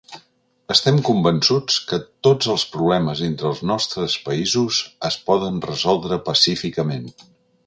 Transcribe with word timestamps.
Estem 0.75 0.95
convençuts 1.09 1.75
que 1.91 1.99
tots 2.27 2.49
els 2.53 2.65
problemes 2.77 3.21
entre 3.27 3.47
els 3.51 3.61
nostres 3.73 4.17
països 4.31 4.81
es 5.11 5.21
poden 5.29 5.63
resoldre 5.71 6.23
pacíficament. 6.33 7.09